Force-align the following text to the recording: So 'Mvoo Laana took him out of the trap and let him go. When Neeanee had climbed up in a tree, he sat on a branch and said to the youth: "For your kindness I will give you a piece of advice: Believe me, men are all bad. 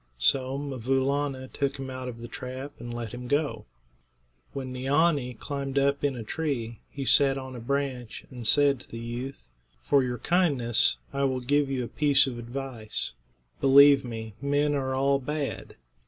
So 0.17 0.57
'Mvoo 0.57 1.05
Laana 1.05 1.47
took 1.53 1.77
him 1.77 1.91
out 1.91 2.07
of 2.07 2.17
the 2.21 2.27
trap 2.27 2.71
and 2.79 2.91
let 2.91 3.11
him 3.13 3.27
go. 3.27 3.67
When 4.51 4.73
Neeanee 4.73 5.33
had 5.33 5.39
climbed 5.39 5.77
up 5.77 6.03
in 6.03 6.15
a 6.15 6.23
tree, 6.23 6.79
he 6.89 7.05
sat 7.05 7.37
on 7.37 7.55
a 7.55 7.59
branch 7.59 8.25
and 8.31 8.47
said 8.47 8.79
to 8.79 8.89
the 8.89 8.97
youth: 8.97 9.43
"For 9.83 10.03
your 10.03 10.17
kindness 10.17 10.97
I 11.13 11.25
will 11.25 11.39
give 11.39 11.69
you 11.69 11.83
a 11.83 11.87
piece 11.87 12.25
of 12.25 12.39
advice: 12.39 13.11
Believe 13.59 14.03
me, 14.03 14.33
men 14.41 14.73
are 14.73 14.95
all 14.95 15.19
bad. 15.19 15.75